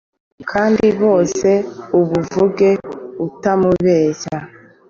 kandi 0.51 0.83
byose 0.97 1.49
ubuvuge 1.99 2.69
utamubeshya 3.27 4.37